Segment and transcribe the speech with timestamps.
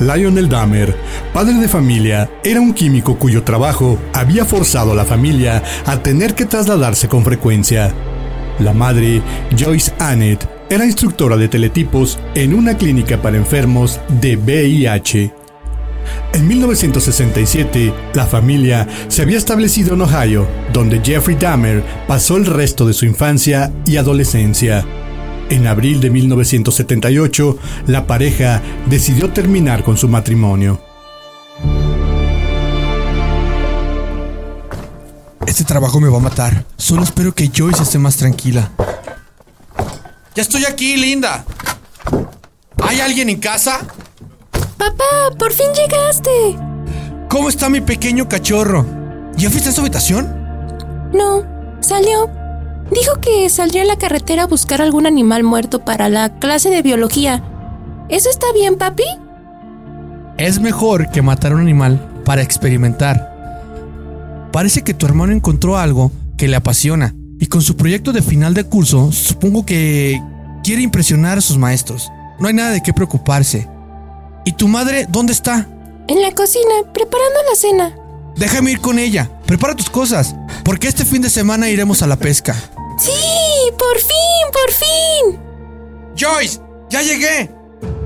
[0.00, 0.96] Lionel Dahmer,
[1.34, 6.34] padre de familia, era un químico cuyo trabajo había forzado a la familia a tener
[6.34, 7.92] que trasladarse con frecuencia.
[8.60, 9.22] La madre,
[9.56, 15.34] Joyce Annett, era instructora de teletipos en una clínica para enfermos de VIH.
[16.32, 22.86] En 1967, la familia se había establecido en Ohio, donde Jeffrey Dahmer pasó el resto
[22.86, 24.84] de su infancia y adolescencia.
[25.50, 27.58] En abril de 1978,
[27.88, 30.80] la pareja decidió terminar con su matrimonio.
[35.44, 36.64] Este trabajo me va a matar.
[36.76, 38.70] Solo espero que Joyce esté más tranquila.
[40.36, 41.44] ¡Ya estoy aquí, linda!
[42.84, 43.80] ¿Hay alguien en casa?
[44.78, 46.30] Papá, por fin llegaste.
[47.28, 48.86] ¿Cómo está mi pequeño cachorro?
[49.36, 50.32] ¿Ya fuiste a su habitación?
[51.12, 51.42] No,
[51.80, 52.39] salió.
[52.90, 56.82] Dijo que saldría a la carretera a buscar algún animal muerto para la clase de
[56.82, 57.44] biología.
[58.08, 59.04] ¿Eso está bien, papi?
[60.36, 63.30] Es mejor que matar a un animal para experimentar.
[64.52, 68.54] Parece que tu hermano encontró algo que le apasiona y con su proyecto de final
[68.54, 70.20] de curso supongo que
[70.64, 72.10] quiere impresionar a sus maestros.
[72.40, 73.68] No hay nada de qué preocuparse.
[74.44, 75.68] ¿Y tu madre dónde está?
[76.08, 77.94] En la cocina, preparando la cena.
[78.36, 79.30] Déjame ir con ella.
[79.46, 82.56] Prepara tus cosas, porque este fin de semana iremos a la pesca.
[83.00, 83.12] Sí,
[83.78, 85.40] por fin, por fin.
[86.18, 87.50] Joyce, ya llegué.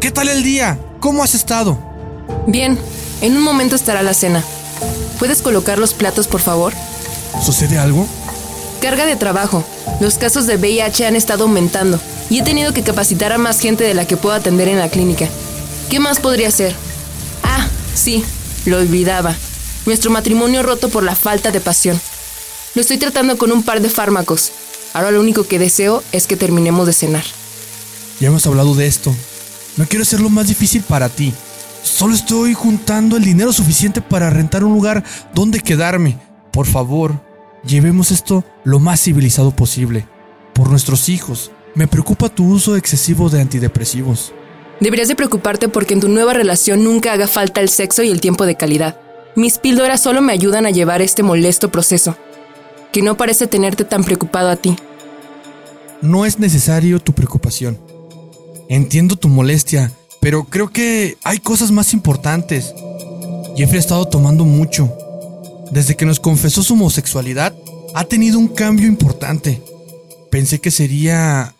[0.01, 0.79] ¿Qué tal el día?
[1.01, 1.77] ¿Cómo has estado?
[2.47, 2.79] Bien,
[3.21, 4.45] en un momento estará la cena.
[5.19, 6.73] ¿Puedes colocar los platos, por favor?
[7.45, 8.07] ¿Sucede algo?
[8.81, 9.65] Carga de trabajo.
[10.01, 11.99] Los casos de VIH han estado aumentando
[12.31, 14.91] y he tenido que capacitar a más gente de la que puedo atender en la
[14.91, 15.29] clínica.
[15.91, 16.73] ¿Qué más podría ser?
[17.43, 18.25] Ah, sí,
[18.65, 19.35] lo olvidaba.
[19.87, 22.01] Nuestro matrimonio roto por la falta de pasión.
[22.77, 24.53] Lo estoy tratando con un par de fármacos.
[24.95, 27.25] Ahora lo único que deseo es que terminemos de cenar.
[28.21, 29.13] Ya hemos hablado de esto.
[29.77, 31.35] No quiero hacerlo más difícil para ti.
[31.83, 35.03] Solo estoy juntando el dinero suficiente para rentar un lugar
[35.35, 36.17] donde quedarme.
[36.53, 37.21] Por favor,
[37.67, 40.07] llevemos esto lo más civilizado posible.
[40.55, 41.51] Por nuestros hijos.
[41.75, 44.33] Me preocupa tu uso excesivo de antidepresivos.
[44.79, 48.21] Deberías de preocuparte porque en tu nueva relación nunca haga falta el sexo y el
[48.21, 49.01] tiempo de calidad.
[49.35, 52.17] Mis píldoras solo me ayudan a llevar este molesto proceso
[52.95, 54.77] que no parece tenerte tan preocupado a ti.
[56.01, 57.77] No es necesario tu preocupación.
[58.69, 59.91] Entiendo tu molestia,
[60.21, 62.73] pero creo que hay cosas más importantes.
[63.57, 64.97] Jeffrey ha estado tomando mucho.
[65.73, 67.53] Desde que nos confesó su homosexualidad,
[67.97, 69.61] ha tenido un cambio importante.
[70.31, 71.53] Pensé que sería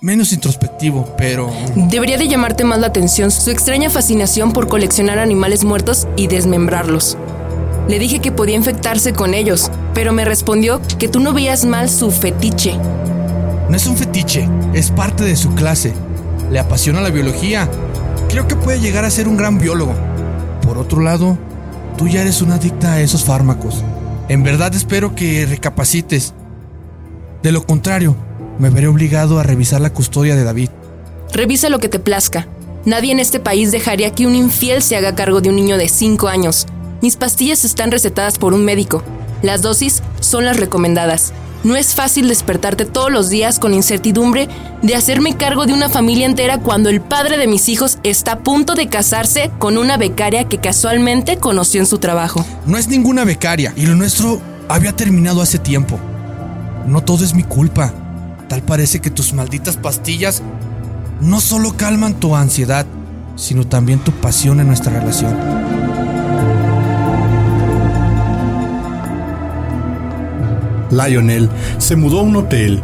[0.00, 1.50] menos introspectivo, pero...
[1.74, 7.18] Debería de llamarte más la atención su extraña fascinación por coleccionar animales muertos y desmembrarlos.
[7.88, 11.90] Le dije que podía infectarse con ellos, pero me respondió que tú no veías mal
[11.90, 12.78] su fetiche.
[13.68, 15.92] No es un fetiche, es parte de su clase.
[16.52, 17.68] Le apasiona la biología.
[18.28, 19.96] Creo que puede llegar a ser un gran biólogo.
[20.62, 21.36] Por otro lado,
[21.96, 23.82] tú ya eres una adicta a esos fármacos.
[24.28, 26.32] En verdad espero que recapacites.
[27.42, 28.14] De lo contrario,
[28.60, 30.68] me veré obligado a revisar la custodia de David.
[31.32, 32.46] Revisa lo que te plazca.
[32.84, 35.88] Nadie en este país dejaría que un infiel se haga cargo de un niño de
[35.88, 36.68] 5 años.
[37.02, 39.02] Mis pastillas están recetadas por un médico.
[39.42, 41.32] Las dosis son las recomendadas.
[41.64, 44.48] No es fácil despertarte todos los días con incertidumbre
[44.82, 48.38] de hacerme cargo de una familia entera cuando el padre de mis hijos está a
[48.38, 52.44] punto de casarse con una becaria que casualmente conoció en su trabajo.
[52.64, 55.98] No es ninguna becaria y lo nuestro había terminado hace tiempo.
[56.86, 57.92] No todo es mi culpa.
[58.48, 60.42] Tal parece que tus malditas pastillas
[61.20, 62.86] no solo calman tu ansiedad,
[63.34, 65.77] sino también tu pasión en nuestra relación.
[70.90, 72.82] Lionel se mudó a un hotel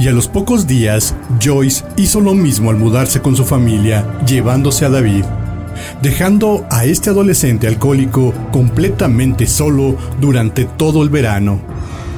[0.00, 4.86] y a los pocos días Joyce hizo lo mismo al mudarse con su familia, llevándose
[4.86, 5.24] a David,
[6.00, 11.60] dejando a este adolescente alcohólico completamente solo durante todo el verano.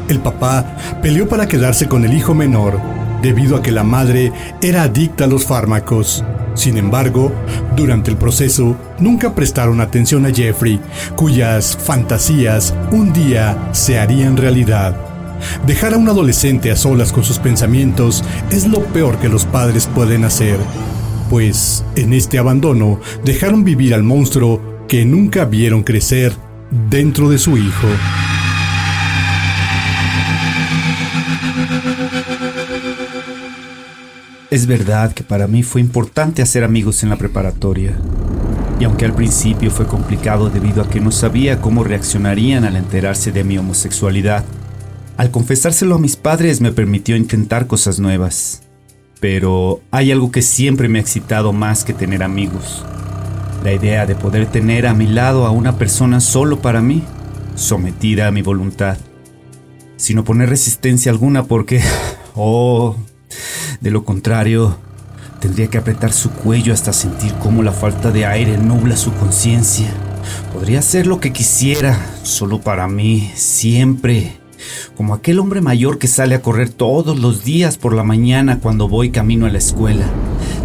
[0.09, 2.81] El papá peleó para quedarse con el hijo menor,
[3.21, 6.25] debido a que la madre era adicta a los fármacos.
[6.55, 7.33] Sin embargo,
[7.75, 10.81] durante el proceso nunca prestaron atención a Jeffrey,
[11.17, 15.12] cuyas fantasías un día se harían realidad.
[15.67, 19.87] Dejar a un adolescente a solas con sus pensamientos es lo peor que los padres
[19.87, 20.59] pueden hacer,
[21.31, 26.33] pues en este abandono dejaron vivir al monstruo que nunca vieron crecer
[26.91, 27.89] dentro de su hijo.
[34.51, 37.97] Es verdad que para mí fue importante hacer amigos en la preparatoria.
[38.79, 43.33] Y aunque al principio fue complicado debido a que no sabía cómo reaccionarían al enterarse
[43.33, 44.45] de mi homosexualidad,
[45.23, 48.63] al confesárselo a mis padres me permitió intentar cosas nuevas.
[49.21, 52.85] Pero hay algo que siempre me ha excitado más que tener amigos.
[53.63, 57.05] La idea de poder tener a mi lado a una persona solo para mí,
[57.55, 58.97] sometida a mi voluntad,
[59.97, 61.81] sin oponer resistencia alguna porque,
[62.35, 62.97] oh,
[63.81, 64.77] de lo contrario,
[65.39, 69.87] tendría que apretar su cuello hasta sentir cómo la falta de aire nubla su conciencia.
[70.53, 74.42] Podría hacer lo que quisiera, solo para mí, siempre.
[74.97, 78.89] Como aquel hombre mayor que sale a correr todos los días por la mañana cuando
[78.89, 80.07] voy camino a la escuela.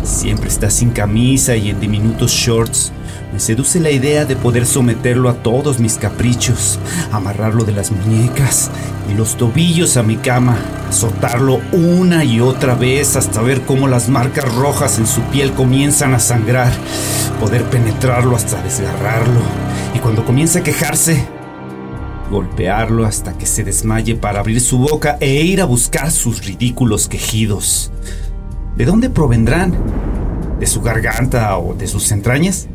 [0.04, 2.92] Siempre está sin camisa y en diminutos shorts.
[3.33, 6.80] Me seduce la idea de poder someterlo a todos mis caprichos,
[7.12, 8.71] amarrarlo de las muñecas
[9.12, 10.57] y los tobillos a mi cama,
[10.89, 16.13] azotarlo una y otra vez hasta ver cómo las marcas rojas en su piel comienzan
[16.13, 16.71] a sangrar,
[17.39, 19.42] poder penetrarlo hasta desgarrarlo
[19.94, 21.27] y cuando comience a quejarse,
[22.30, 27.08] golpearlo hasta que se desmaye para abrir su boca e ir a buscar sus ridículos
[27.08, 27.92] quejidos.
[28.76, 29.74] ¿De dónde provendrán?
[30.60, 32.68] ¿De su garganta o de sus entrañas?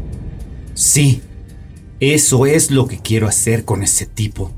[0.75, 1.23] Sí,
[2.01, 4.51] eso es lo que quiero hacer con ese tipo.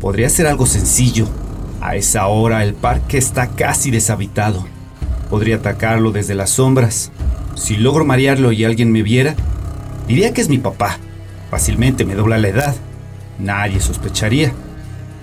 [0.00, 1.28] Podría ser algo sencillo.
[1.80, 4.64] A esa hora el parque está casi deshabitado.
[5.30, 7.12] Podría atacarlo desde las sombras.
[7.54, 9.34] Si logro marearlo y alguien me viera,
[10.08, 10.98] diría que es mi papá.
[11.50, 12.74] Fácilmente me dobla la edad.
[13.38, 14.52] Nadie sospecharía.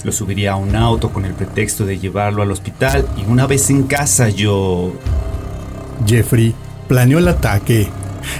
[0.03, 3.69] Lo subiría a un auto con el pretexto de llevarlo al hospital y una vez
[3.69, 4.93] en casa yo...
[6.05, 6.55] Jeffrey
[6.87, 7.89] planeó el ataque.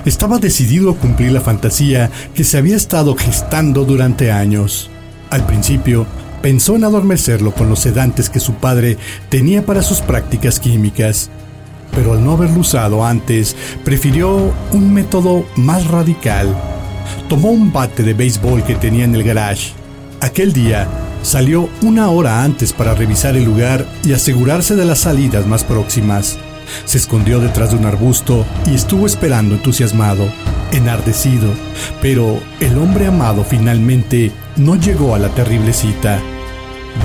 [0.06, 4.89] Estaba decidido a cumplir la fantasía que se había estado gestando durante años.
[5.30, 6.06] Al principio,
[6.42, 8.98] pensó en adormecerlo con los sedantes que su padre
[9.30, 11.30] tenía para sus prácticas químicas,
[11.94, 16.56] pero al no haberlo usado antes, prefirió un método más radical
[17.27, 19.73] tomó un bate de béisbol que tenía en el garage.
[20.21, 20.88] Aquel día
[21.21, 26.38] salió una hora antes para revisar el lugar y asegurarse de las salidas más próximas.
[26.85, 30.29] Se escondió detrás de un arbusto y estuvo esperando entusiasmado,
[30.71, 31.51] enardecido,
[32.01, 36.19] pero el hombre amado finalmente no llegó a la terrible cita.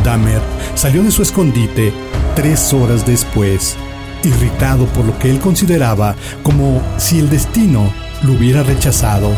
[0.04, 0.40] Dahmer
[0.74, 1.92] salió de su escondite
[2.34, 3.76] tres horas después,
[4.22, 7.92] irritado por lo que él consideraba como si el destino
[8.22, 9.30] lo hubiera rechazado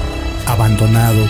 [0.47, 1.27] abandonado.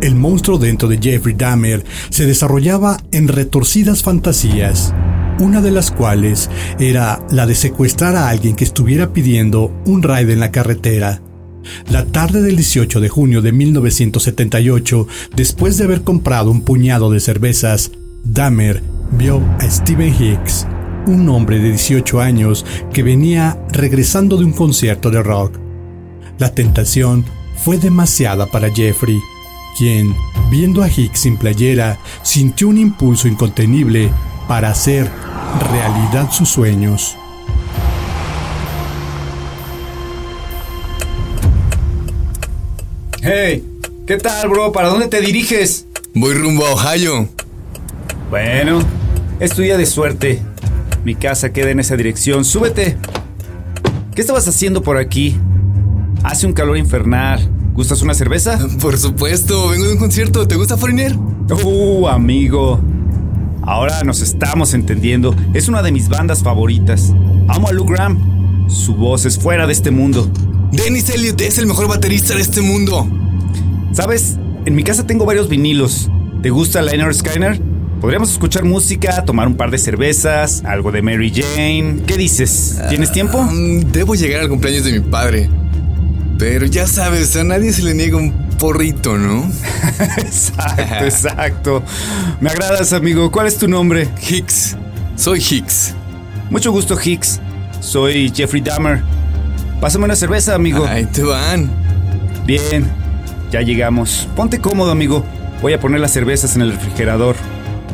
[0.00, 4.94] El monstruo dentro de Jeffrey Dahmer se desarrollaba en retorcidas fantasías,
[5.40, 10.34] una de las cuales era la de secuestrar a alguien que estuviera pidiendo un ride
[10.34, 11.22] en la carretera.
[11.90, 17.18] La tarde del 18 de junio de 1978, después de haber comprado un puñado de
[17.18, 17.90] cervezas,
[18.22, 20.66] Dahmer vio a Steven Hicks
[21.06, 25.58] un hombre de 18 años que venía regresando de un concierto de rock.
[26.38, 27.24] La tentación
[27.64, 29.18] fue demasiada para Jeffrey,
[29.78, 30.14] quien,
[30.50, 34.10] viendo a Hicks sin playera, sintió un impulso incontenible
[34.48, 35.10] para hacer
[35.70, 37.16] realidad sus sueños.
[43.22, 43.64] Hey,
[44.06, 44.70] ¿qué tal, bro?
[44.72, 45.86] ¿Para dónde te diriges?
[46.14, 47.28] Voy rumbo a Ohio.
[48.30, 48.80] Bueno,
[49.40, 50.42] es tu día de suerte.
[51.06, 52.44] Mi casa queda en esa dirección.
[52.44, 52.98] Súbete.
[54.12, 55.36] ¿Qué estabas haciendo por aquí?
[56.24, 57.48] Hace un calor infernal.
[57.74, 58.58] ¿Gustas una cerveza?
[58.80, 60.48] Por supuesto, vengo de un concierto.
[60.48, 61.16] ¿Te gusta Foreigner?
[61.62, 62.80] Uh, amigo.
[63.62, 65.32] Ahora nos estamos entendiendo.
[65.54, 67.14] Es una de mis bandas favoritas.
[67.46, 68.66] Amo a Lou Graham.
[68.68, 70.28] Su voz es fuera de este mundo.
[70.72, 73.06] Dennis Elliott es el mejor baterista de este mundo.
[73.92, 74.38] ¿Sabes?
[74.64, 76.10] En mi casa tengo varios vinilos.
[76.42, 77.75] ¿Te gusta Leonard Skyner?
[78.06, 82.04] Podríamos escuchar música, tomar un par de cervezas, algo de Mary Jane.
[82.06, 82.80] ¿Qué dices?
[82.88, 83.42] ¿Tienes tiempo?
[83.42, 85.50] Mm, debo llegar al cumpleaños de mi padre.
[86.38, 89.50] Pero ya sabes, a nadie se le niega un porrito, ¿no?
[90.18, 91.82] exacto, exacto.
[92.40, 93.32] Me agradas, amigo.
[93.32, 94.08] ¿Cuál es tu nombre?
[94.30, 94.76] Hicks.
[95.16, 95.92] Soy Hicks.
[96.48, 97.40] Mucho gusto, Hicks.
[97.80, 99.02] Soy Jeffrey Dahmer.
[99.80, 100.86] Pásame una cerveza, amigo.
[100.86, 101.68] Ahí te van.
[102.46, 102.86] Bien,
[103.50, 104.28] ya llegamos.
[104.36, 105.24] Ponte cómodo, amigo.
[105.60, 107.34] Voy a poner las cervezas en el refrigerador.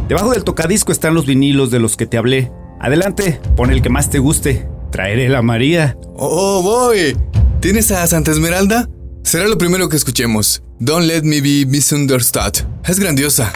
[0.09, 2.53] Debajo del tocadisco están los vinilos de los que te hablé.
[2.81, 4.69] Adelante, pon el que más te guste.
[4.91, 5.97] Traeré la María.
[6.17, 7.17] Oh, voy.
[7.61, 8.89] ¿Tienes a Santa Esmeralda?
[9.23, 10.63] Será lo primero que escuchemos.
[10.81, 12.67] Don't let me be misunderstood.
[12.85, 13.53] Es grandiosa.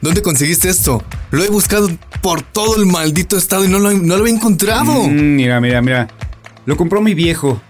[0.00, 1.02] ¿Dónde conseguiste esto?
[1.30, 1.88] Lo he buscado
[2.22, 4.92] por todo el maldito estado y no lo, no lo he encontrado.
[5.08, 6.08] Mm, mira, mira, mira.
[6.66, 7.60] Lo compró mi viejo.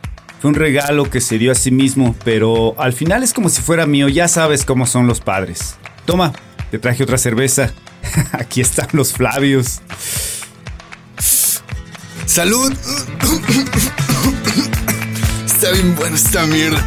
[0.40, 3.62] Fue un regalo que se dio a sí mismo, pero al final es como si
[3.62, 4.08] fuera mío.
[4.08, 5.76] Ya sabes cómo son los padres.
[6.04, 6.34] Toma,
[6.74, 7.72] te traje otra cerveza.
[8.32, 9.80] Aquí están los Flavios.
[12.26, 12.72] ¡Salud!
[15.46, 16.84] Está bien buena esta mierda.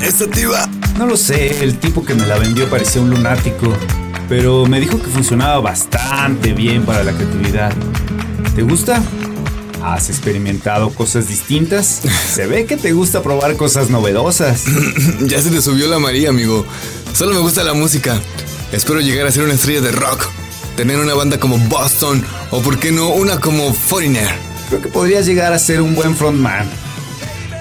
[0.00, 0.68] ¿Esta tiba?
[0.98, 3.76] No lo sé, el tipo que me la vendió parecía un lunático.
[4.28, 7.72] pero me dijo que funcionaba bastante bien para la creatividad.
[8.54, 9.02] ¿Te gusta?
[9.82, 12.02] ¿Has experimentado cosas distintas?
[12.32, 14.64] Se ve que te gusta probar cosas novedosas.
[15.22, 16.64] ya se te subió la María, amigo.
[17.12, 18.20] Solo me gusta la música.
[18.72, 20.26] Espero llegar a ser una estrella de rock.
[20.76, 24.28] Tener una banda como Boston o, por qué no, una como Foreigner.
[24.68, 26.68] Creo que podrías llegar a ser un buen frontman.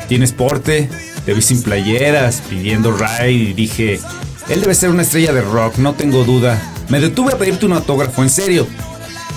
[0.07, 0.89] Tienes porte,
[1.25, 3.99] te vi sin playeras, pidiendo ride y dije,
[4.49, 6.61] él debe ser una estrella de rock, no tengo duda.
[6.89, 8.67] Me detuve a pedirte un autógrafo, en serio.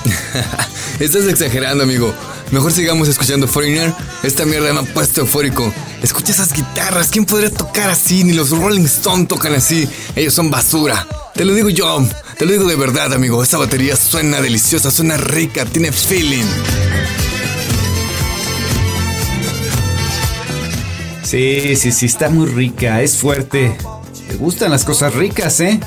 [1.01, 2.15] Estás exagerando, amigo.
[2.51, 3.93] Mejor sigamos escuchando Foreigner.
[4.23, 5.73] Esta mierda me ha puesto eufórico.
[6.03, 7.09] Escucha esas guitarras.
[7.11, 8.25] ¿Quién podría tocar así?
[8.25, 9.89] Ni los Rolling Stones tocan así.
[10.17, 11.07] Ellos son basura.
[11.35, 12.05] Te lo digo yo.
[12.39, 13.43] Te lo digo de verdad, amigo.
[13.43, 16.47] Esta batería suena deliciosa, suena rica, tiene feeling.
[21.23, 23.77] Sí, sí, sí, está muy rica, es fuerte.
[24.29, 25.79] Te gustan las cosas ricas, ¿eh?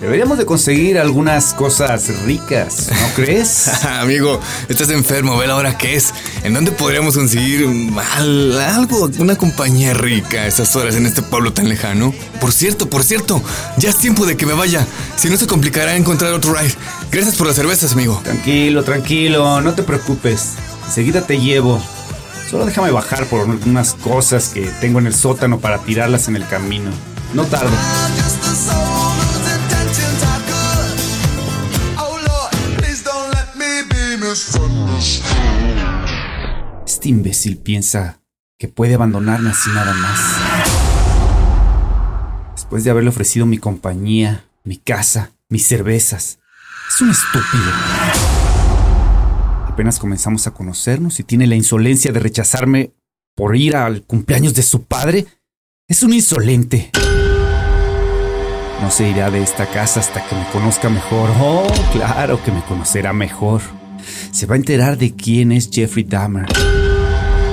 [0.00, 3.68] Deberíamos de conseguir algunas cosas ricas, ¿no crees?
[3.84, 4.40] Amigo,
[4.70, 6.14] estás enfermo, ve la hora que es.
[6.42, 11.68] ¿En dónde podríamos conseguir algo, una compañía rica a esas horas en este pueblo tan
[11.68, 12.14] lejano?
[12.40, 13.42] Por cierto, por cierto,
[13.76, 14.86] ya es tiempo de que me vaya.
[15.16, 16.74] Si no se complicará encontrar otro ride.
[17.12, 18.18] Gracias por las cervezas, amigo.
[18.24, 20.54] Tranquilo, tranquilo, no te preocupes.
[20.86, 21.78] Enseguida te llevo.
[22.50, 26.48] Solo déjame bajar por unas cosas que tengo en el sótano para tirarlas en el
[26.48, 26.90] camino.
[27.34, 27.70] No tardo.
[37.10, 38.22] Imbécil piensa
[38.58, 40.20] que puede abandonarme así nada más.
[42.54, 46.38] Después de haberle ofrecido mi compañía, mi casa, mis cervezas.
[46.88, 47.70] Es un estúpido.
[49.66, 52.92] Apenas comenzamos a conocernos y tiene la insolencia de rechazarme
[53.34, 55.26] por ir al cumpleaños de su padre.
[55.88, 56.90] Es un insolente.
[58.80, 61.30] No se irá de esta casa hasta que me conozca mejor.
[61.40, 63.60] Oh, claro que me conocerá mejor
[64.30, 66.46] se va a enterar de quién es Jeffrey Dahmer.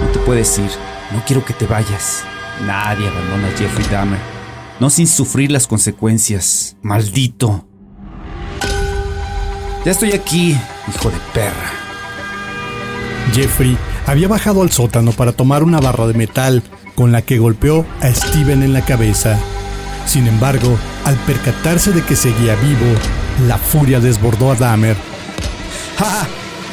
[0.02, 0.70] No te puedes ir,
[1.12, 2.24] no quiero que te vayas.
[2.66, 4.20] Nadie abandona a Jeffrey Dahmer,
[4.80, 6.76] no sin sufrir las consecuencias.
[6.82, 7.68] Maldito.
[9.86, 11.72] Ya estoy aquí, hijo de perra.
[13.34, 16.64] Jeffrey había bajado al sótano para tomar una barra de metal
[16.96, 19.38] con la que golpeó a Steven en la cabeza.
[20.06, 22.86] Sin embargo, al percatarse de que seguía vivo,
[23.48, 24.96] la furia desbordó a Dahmer.
[25.98, 26.28] ¡Ja!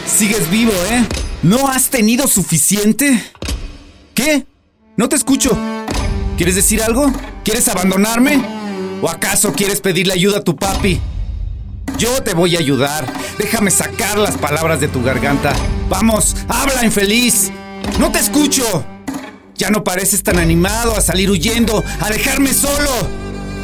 [0.07, 1.04] Sigues vivo, ¿eh?
[1.45, 3.23] ¿No has tenido suficiente?
[4.15, 4.47] ¿Qué?
[4.97, 5.55] No te escucho.
[6.39, 7.13] ¿Quieres decir algo?
[7.45, 8.43] ¿Quieres abandonarme?
[9.03, 11.03] ¿O acaso quieres pedirle ayuda a tu papi?
[11.99, 13.05] Yo te voy a ayudar.
[13.37, 15.53] Déjame sacar las palabras de tu garganta.
[15.91, 17.51] Vamos, habla, infeliz.
[17.99, 18.83] No te escucho.
[19.55, 22.91] Ya no pareces tan animado a salir huyendo, a dejarme solo.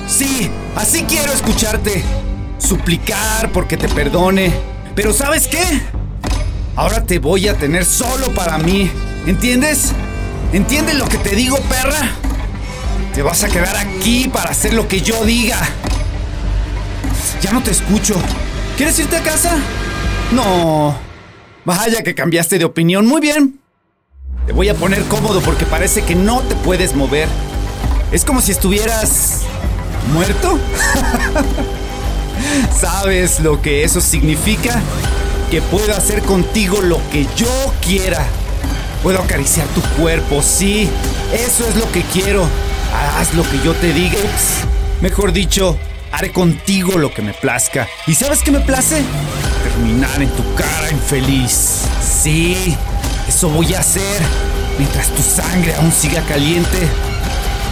[0.07, 2.05] Sí, así quiero escucharte.
[2.59, 4.53] Suplicar porque te perdone.
[4.95, 5.81] Pero ¿sabes qué?
[6.81, 8.91] Ahora te voy a tener solo para mí.
[9.27, 9.93] ¿Entiendes?
[10.51, 12.09] ¿Entiendes lo que te digo, perra?
[13.13, 15.59] Te vas a quedar aquí para hacer lo que yo diga.
[17.43, 18.15] Ya no te escucho.
[18.79, 19.59] ¿Quieres irte a casa?
[20.33, 20.97] No.
[21.67, 23.05] Vaya que cambiaste de opinión.
[23.05, 23.61] Muy bien.
[24.47, 27.29] Te voy a poner cómodo porque parece que no te puedes mover.
[28.11, 29.43] Es como si estuvieras...
[30.15, 30.59] muerto.
[32.81, 34.81] ¿Sabes lo que eso significa?
[35.51, 38.25] Que puedo hacer contigo lo que yo quiera.
[39.03, 40.89] Puedo acariciar tu cuerpo, sí,
[41.33, 42.47] eso es lo que quiero.
[43.19, 44.19] Haz lo que yo te diga.
[45.01, 45.77] Mejor dicho,
[46.13, 47.89] haré contigo lo que me plazca.
[48.07, 49.03] ¿Y sabes qué me place?
[49.65, 51.83] Terminar en tu cara infeliz.
[52.23, 52.77] Sí,
[53.29, 54.23] eso voy a hacer
[54.79, 56.79] mientras tu sangre aún siga caliente.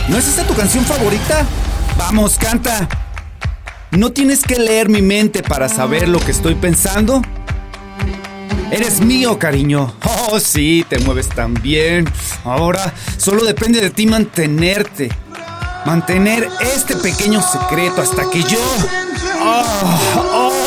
[0.09, 1.45] ¿No es esta tu canción favorita?
[1.97, 2.89] Vamos, canta.
[3.93, 7.23] ¿No tienes que leer mi mente para saber lo que estoy pensando?
[8.71, 9.95] Eres mío, cariño.
[10.05, 12.05] Oh, sí, te mueves tan bien.
[12.45, 15.09] Ahora solo depende de ti mantenerte.
[15.87, 18.59] Mantener este pequeño secreto hasta que yo...
[19.41, 20.59] Oh, oh,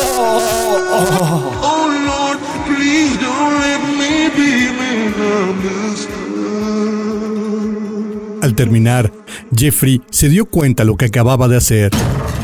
[8.42, 9.12] Al terminar,
[9.56, 11.92] Jeffrey se dio cuenta lo que acababa de hacer.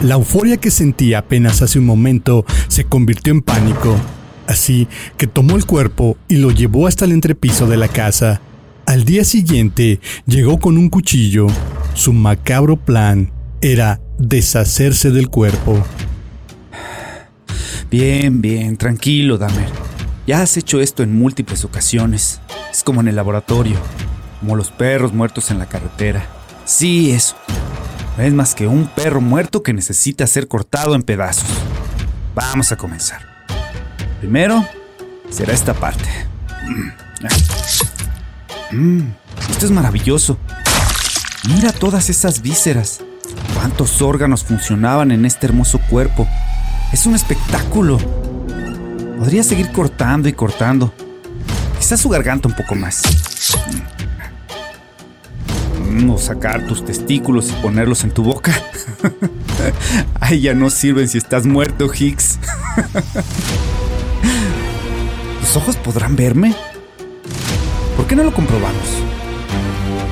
[0.04, 3.96] La euforia que sentía apenas hace un momento se convirtió en pánico
[4.48, 4.88] así
[5.18, 8.42] que tomó el cuerpo y lo llevó hasta el entrepiso de la casa.
[8.86, 11.48] Al día siguiente llegó con un cuchillo.
[11.94, 15.84] Su macabro plan era deshacerse del cuerpo.
[17.90, 19.70] Bien, bien, tranquilo, Damer.
[20.26, 22.42] Ya has hecho esto en múltiples ocasiones.
[22.72, 23.78] Es como en el laboratorio,
[24.40, 26.26] como los perros muertos en la carretera.
[26.66, 27.36] Sí, eso.
[28.18, 31.48] No es más que un perro muerto que necesita ser cortado en pedazos.
[32.36, 33.37] Vamos a comenzar.
[34.20, 34.66] Primero
[35.30, 36.10] será esta parte.
[38.72, 39.02] Mm,
[39.52, 40.38] esto es maravilloso.
[41.48, 43.02] Mira todas esas vísceras.
[43.54, 46.28] Cuántos órganos funcionaban en este hermoso cuerpo.
[46.92, 47.98] Es un espectáculo.
[49.20, 50.94] Podría seguir cortando y cortando.
[51.80, 53.04] Quizás su garganta un poco más.
[55.90, 58.52] Mm, o sacar tus testículos y ponerlos en tu boca.
[60.20, 62.40] Ay, ya no sirven si estás muerto, Hicks.
[65.58, 66.54] ¿Los ojos podrán verme?
[67.96, 69.02] ¿Por qué no lo comprobamos?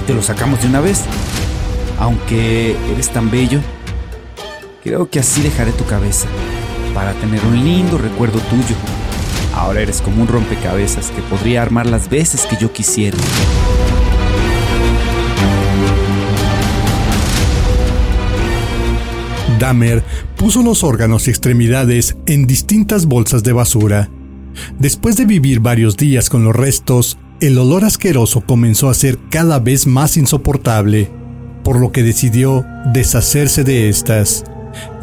[0.08, 1.04] Te lo sacamos de una vez.
[2.00, 3.60] Aunque eres tan bello,
[4.84, 6.28] creo que así dejaré tu cabeza
[6.96, 8.76] para tener un lindo recuerdo tuyo.
[9.54, 13.18] Ahora eres como un rompecabezas que podría armar las veces que yo quisiera.
[19.60, 20.04] Dahmer
[20.38, 24.10] puso los órganos y extremidades en distintas bolsas de basura.
[24.80, 29.60] Después de vivir varios días con los restos, el olor asqueroso comenzó a ser cada
[29.60, 31.10] vez más insoportable,
[31.64, 34.44] por lo que decidió deshacerse de estas.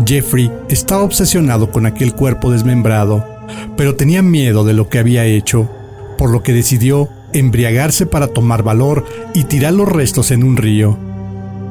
[0.07, 3.25] Jeffrey estaba obsesionado con aquel cuerpo desmembrado,
[3.77, 5.71] pero tenía miedo de lo que había hecho,
[6.19, 9.05] por lo que decidió embriagarse para tomar valor
[9.35, 10.99] y tirar los restos en un río.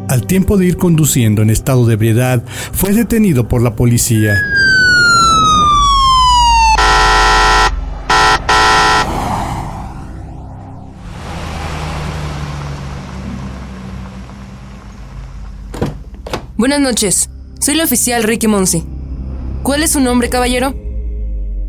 [0.08, 4.36] Al tiempo de ir conduciendo en estado de ebriedad, fue detenido por la policía.
[16.62, 17.32] Buenas noches.
[17.60, 18.84] Soy el oficial Ricky Monsi.
[19.64, 20.76] ¿Cuál es su nombre, caballero?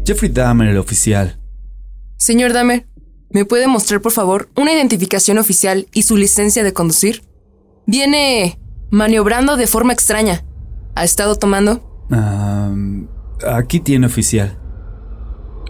[0.04, 1.40] Jeffrey Dahmer, el oficial.
[2.18, 2.86] Señor Dahmer,
[3.30, 7.22] ¿me puede mostrar, por favor, una identificación oficial y su licencia de conducir?
[7.86, 10.44] Viene maniobrando de forma extraña.
[10.94, 12.06] ¿Ha estado tomando?
[13.48, 14.58] aquí tiene oficial.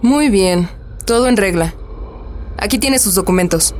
[0.01, 0.67] Muy bien,
[1.05, 1.73] todo en regla.
[2.57, 3.73] Aquí tiene sus documentos.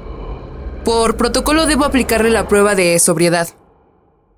[0.85, 3.49] Por protocolo debo aplicarle la prueba de sobriedad.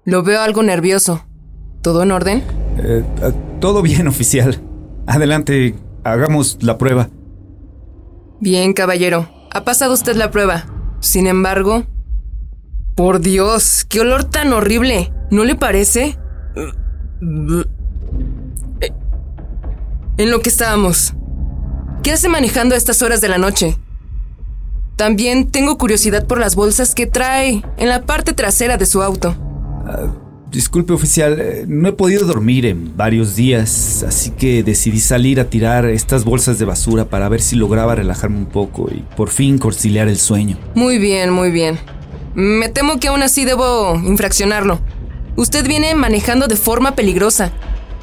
[0.06, 1.26] Lo veo algo nervioso.
[1.82, 2.44] ¿Todo en orden?
[2.78, 4.62] Eh, eh, todo bien, oficial.
[5.08, 7.10] Adelante, hagamos la prueba.
[8.40, 9.28] Bien, caballero.
[9.52, 10.66] Ha pasado usted la prueba.
[11.00, 11.84] Sin embargo...
[12.96, 15.12] Por Dios, qué olor tan horrible.
[15.30, 16.18] ¿No le parece?
[20.18, 21.14] En lo que estábamos.
[22.04, 23.78] ¿Qué hace manejando a estas horas de la noche?
[24.96, 29.36] También tengo curiosidad por las bolsas que trae en la parte trasera de su auto.
[29.86, 30.12] Ah,
[30.56, 35.50] Disculpe oficial, eh, no he podido dormir en varios días, así que decidí salir a
[35.50, 39.58] tirar estas bolsas de basura para ver si lograba relajarme un poco y por fin
[39.58, 40.58] conciliar el sueño.
[40.74, 41.78] Muy bien, muy bien.
[42.36, 44.80] Me temo que aún así debo infraccionarlo.
[45.36, 47.52] Usted viene manejando de forma peligrosa.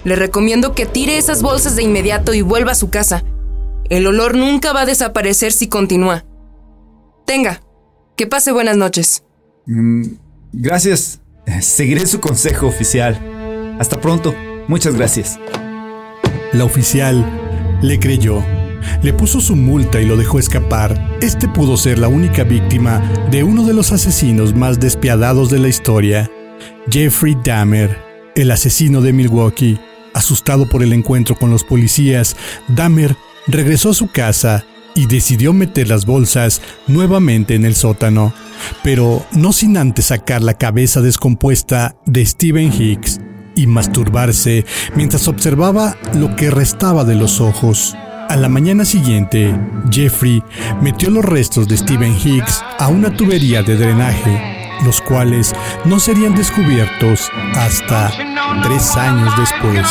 [0.05, 3.25] Le recomiendo que tire esas bolsas de inmediato y vuelva a su casa.
[3.88, 6.27] El olor nunca va a desaparecer si continúa.
[7.25, 7.62] Tenga,
[8.14, 9.25] que pase buenas noches.
[9.64, 10.16] Mm,
[10.53, 11.22] gracias,
[11.61, 13.76] Seguiré su consejo oficial.
[13.78, 14.35] Hasta pronto.
[14.68, 15.38] Muchas gracias.
[16.52, 18.44] La oficial le creyó,
[19.02, 21.18] le puso su multa y lo dejó escapar.
[21.20, 23.00] Este pudo ser la única víctima
[23.31, 26.31] de uno de los asesinos más despiadados de la historia,
[26.90, 27.98] Jeffrey Dahmer,
[28.37, 29.81] el asesino de Milwaukee.
[30.14, 32.37] Asustado por el encuentro con los policías,
[32.68, 38.33] Dahmer regresó a su casa y decidió meter las bolsas nuevamente en el sótano,
[38.83, 43.20] pero no sin antes sacar la cabeza descompuesta de Stephen Hicks
[43.55, 47.94] y masturbarse mientras observaba lo que restaba de los ojos.
[48.28, 49.55] A la mañana siguiente,
[49.90, 50.42] Jeffrey
[50.81, 56.35] metió los restos de Stephen Hicks a una tubería de drenaje, los cuales no serían
[56.35, 58.11] descubiertos hasta
[58.62, 59.87] tres años después.